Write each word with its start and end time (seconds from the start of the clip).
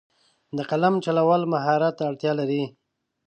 د 0.57 0.59
قلم 0.69 0.95
چلول 1.05 1.41
مهارت 1.53 1.93
ته 1.97 2.03
اړتیا 2.09 2.31
لري. 2.39 2.63